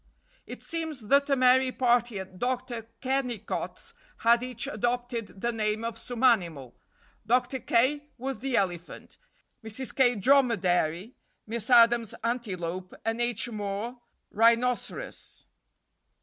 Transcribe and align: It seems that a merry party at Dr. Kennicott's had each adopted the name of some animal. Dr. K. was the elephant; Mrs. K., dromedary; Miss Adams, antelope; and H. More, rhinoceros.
It 0.47 0.63
seems 0.63 0.99
that 1.09 1.29
a 1.29 1.35
merry 1.35 1.71
party 1.71 2.17
at 2.17 2.39
Dr. 2.39 2.87
Kennicott's 3.01 3.93
had 4.25 4.41
each 4.41 4.65
adopted 4.65 5.41
the 5.41 5.51
name 5.51 5.83
of 5.83 5.95
some 5.95 6.23
animal. 6.23 6.75
Dr. 7.27 7.59
K. 7.59 8.07
was 8.17 8.39
the 8.39 8.57
elephant; 8.57 9.19
Mrs. 9.63 9.93
K., 9.95 10.15
dromedary; 10.15 11.13
Miss 11.45 11.69
Adams, 11.69 12.15
antelope; 12.23 12.95
and 13.05 13.21
H. 13.21 13.49
More, 13.49 13.99
rhinoceros. 14.31 15.45